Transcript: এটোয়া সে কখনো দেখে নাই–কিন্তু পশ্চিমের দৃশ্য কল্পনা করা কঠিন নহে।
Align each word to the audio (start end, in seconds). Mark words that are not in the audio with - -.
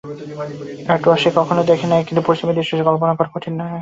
এটোয়া 0.93 1.17
সে 1.17 1.29
কখনো 1.39 1.61
দেখে 1.63 1.87
নাই–কিন্তু 1.87 2.21
পশ্চিমের 2.27 2.57
দৃশ্য 2.57 2.71
কল্পনা 2.87 3.13
করা 3.17 3.29
কঠিন 3.33 3.53
নহে। 3.55 3.69